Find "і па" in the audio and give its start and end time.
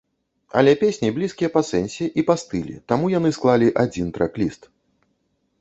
2.21-2.35